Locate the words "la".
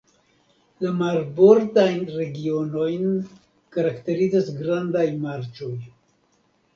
0.83-0.91